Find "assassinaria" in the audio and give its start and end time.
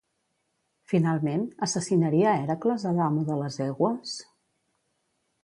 1.67-2.33